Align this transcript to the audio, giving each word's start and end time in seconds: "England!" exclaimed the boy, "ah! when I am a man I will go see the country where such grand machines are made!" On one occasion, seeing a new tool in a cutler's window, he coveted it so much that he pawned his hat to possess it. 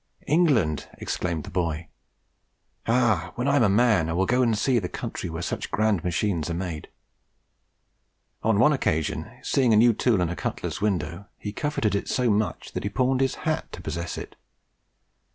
"England!" 0.25 0.87
exclaimed 0.97 1.43
the 1.43 1.51
boy, 1.51 1.87
"ah! 2.87 3.33
when 3.35 3.47
I 3.47 3.55
am 3.57 3.61
a 3.61 3.69
man 3.69 4.09
I 4.09 4.13
will 4.13 4.25
go 4.25 4.51
see 4.53 4.79
the 4.79 4.89
country 4.89 5.29
where 5.29 5.43
such 5.43 5.69
grand 5.69 6.03
machines 6.03 6.49
are 6.49 6.55
made!" 6.55 6.87
On 8.41 8.57
one 8.57 8.73
occasion, 8.73 9.29
seeing 9.43 9.73
a 9.73 9.77
new 9.77 9.93
tool 9.93 10.19
in 10.19 10.29
a 10.29 10.35
cutler's 10.35 10.81
window, 10.81 11.27
he 11.37 11.51
coveted 11.53 11.93
it 11.93 12.07
so 12.09 12.31
much 12.31 12.71
that 12.71 12.81
he 12.83 12.89
pawned 12.89 13.21
his 13.21 13.35
hat 13.45 13.71
to 13.73 13.81
possess 13.81 14.17
it. 14.17 14.35